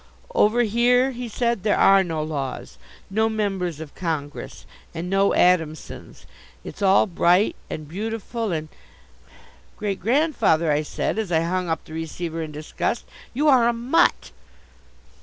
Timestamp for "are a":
13.47-13.73